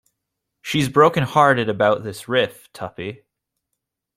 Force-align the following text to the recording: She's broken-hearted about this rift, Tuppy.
She's 0.63 0.89
broken-hearted 0.89 1.69
about 1.69 2.03
this 2.03 2.27
rift, 2.27 2.73
Tuppy. 2.73 3.21